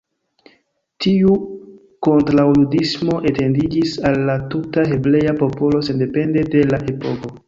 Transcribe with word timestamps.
Tiu 1.05 1.33
kontraŭjudismo 2.07 3.17
etendiĝis 3.31 3.93
al 4.11 4.17
la 4.31 4.37
tuta 4.55 4.87
hebrea 4.93 5.35
popolo 5.43 5.83
sendepende 5.89 6.45
de 6.57 6.65
la 6.73 6.81
epoko. 6.95 7.31